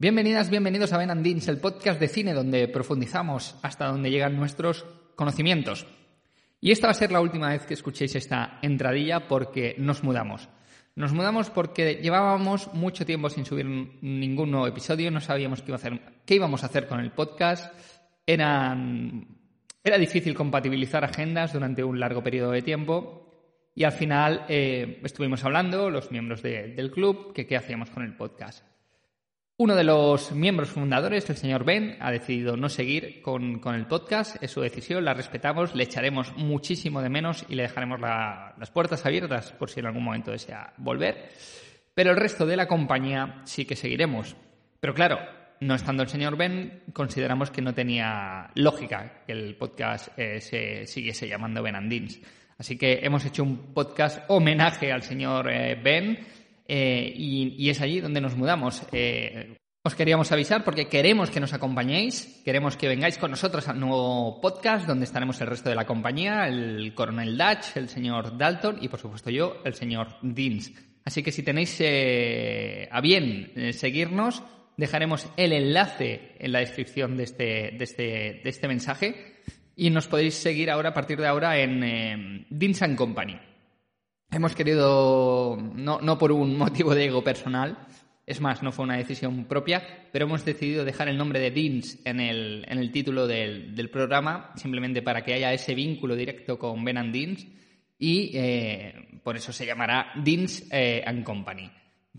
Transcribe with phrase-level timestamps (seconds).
[0.00, 4.34] Bienvenidas, bienvenidos a Ben and Deans, el podcast de cine donde profundizamos hasta donde llegan
[4.34, 5.86] nuestros conocimientos.
[6.58, 10.48] Y esta va a ser la última vez que escuchéis esta entradilla porque nos mudamos.
[10.94, 15.76] Nos mudamos porque llevábamos mucho tiempo sin subir ningún nuevo episodio, no sabíamos qué,
[16.24, 17.70] qué íbamos a hacer con el podcast.
[18.26, 18.74] Era,
[19.84, 23.26] era difícil compatibilizar agendas durante un largo periodo de tiempo
[23.74, 28.16] y al final eh, estuvimos hablando, los miembros del club, que qué hacíamos con el
[28.16, 28.64] podcast.
[29.60, 34.42] Uno de los miembros fundadores, el señor Ben, ha decidido no seguir con, el podcast.
[34.42, 39.04] Es su decisión, la respetamos, le echaremos muchísimo de menos y le dejaremos las puertas
[39.04, 41.32] abiertas por si en algún momento desea volver.
[41.92, 44.34] Pero el resto de la compañía sí que seguiremos.
[44.80, 45.18] Pero claro,
[45.60, 50.86] no estando el señor Ben, consideramos que no tenía lógica que el podcast eh, se
[50.86, 52.18] siguiese llamando Ben Andins.
[52.56, 56.18] Así que hemos hecho un podcast homenaje al señor eh, Ben
[56.72, 58.84] eh, y, es allí donde nos mudamos.
[58.92, 63.80] Eh, os queríamos avisar porque queremos que nos acompañéis, queremos que vengáis con nosotros al
[63.80, 68.78] nuevo podcast donde estaremos el resto de la compañía, el coronel Dutch, el señor Dalton
[68.80, 70.72] y por supuesto yo, el señor Deans.
[71.04, 74.44] Así que si tenéis eh, a bien seguirnos,
[74.76, 78.02] dejaremos el enlace en la descripción de este, de este,
[78.44, 79.40] de este mensaje
[79.74, 83.49] y nos podéis seguir ahora, a partir de ahora, en Deans and Company.
[84.32, 87.78] Hemos querido, no, por un motivo de ego personal,
[88.24, 91.98] es más, no fue una decisión propia, pero hemos decidido dejar el nombre de Deans
[92.04, 96.84] en el, en el título del, programa, simplemente para que haya ese vínculo directo con
[96.84, 97.44] Ben and Deans,
[97.98, 101.68] y eh, por eso se llamará Deans eh, and Company.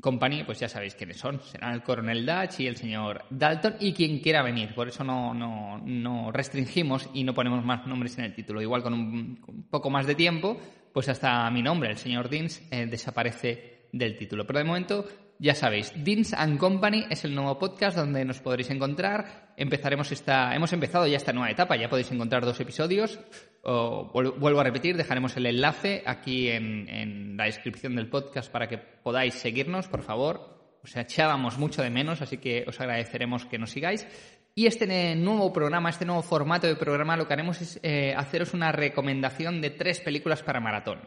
[0.01, 3.93] Company, pues ya sabéis quiénes son, serán el coronel Dutch y el señor Dalton y
[3.93, 8.25] quien quiera venir, por eso no, no, no restringimos y no ponemos más nombres en
[8.25, 8.61] el título.
[8.61, 10.59] Igual con un poco más de tiempo,
[10.93, 14.45] pues hasta mi nombre, el señor Deans, eh, desaparece del título.
[14.45, 15.05] Pero de momento,
[15.39, 19.53] ya sabéis, Deans and Company es el nuevo podcast donde nos podréis encontrar.
[19.57, 23.19] Empezaremos esta, hemos empezado ya esta nueva etapa, ya podéis encontrar dos episodios.
[23.63, 28.77] vuelvo a repetir, dejaremos el enlace aquí en, en la descripción del podcast para que
[28.77, 30.79] podáis seguirnos, por favor.
[30.83, 34.07] Os echábamos mucho de menos, así que os agradeceremos que nos sigáis.
[34.53, 38.53] Y este nuevo programa, este nuevo formato de programa, lo que haremos es eh, haceros
[38.53, 40.99] una recomendación de tres películas para maratón.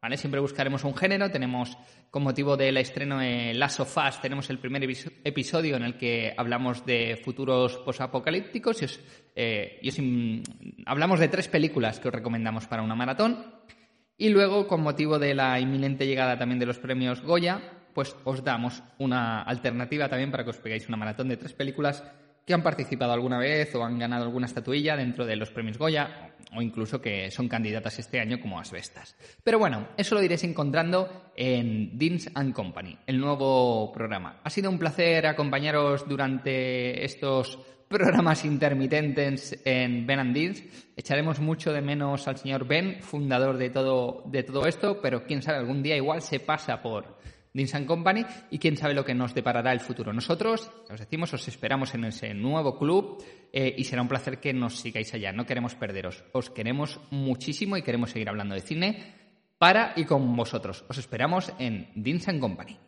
[0.00, 0.16] ¿Vale?
[0.16, 1.30] Siempre buscaremos un género.
[1.30, 1.76] Tenemos,
[2.10, 4.82] con motivo del estreno de Last of Us, tenemos el primer
[5.24, 8.82] episodio en el que hablamos de futuros posapocalípticos.
[8.82, 8.86] Y,
[9.34, 10.42] eh, y
[10.86, 13.44] hablamos de tres películas que os recomendamos para una maratón.
[14.16, 17.60] Y luego, con motivo de la inminente llegada también de los premios Goya,
[17.94, 22.04] pues os damos una alternativa también para que os pegáis una maratón de tres películas
[22.48, 26.32] que han participado alguna vez o han ganado alguna estatuilla dentro de los premios Goya
[26.56, 29.14] o incluso que son candidatas este año como asbestas.
[29.44, 34.40] Pero bueno, eso lo iréis encontrando en Deans and Company, el nuevo programa.
[34.42, 40.62] Ha sido un placer acompañaros durante estos programas intermitentes en Ben and Deans.
[40.96, 45.42] Echaremos mucho de menos al señor Ben, fundador de todo, de todo esto, pero quién
[45.42, 47.18] sabe, algún día igual se pasa por
[47.52, 50.12] Deans Company y quién sabe lo que nos deparará el futuro.
[50.12, 53.22] Nosotros, os decimos, os esperamos en ese nuevo club
[53.52, 55.32] eh, y será un placer que nos sigáis allá.
[55.32, 59.14] No queremos perderos, os queremos muchísimo y queremos seguir hablando de cine
[59.58, 60.84] para y con vosotros.
[60.88, 62.78] Os esperamos en Deans Company.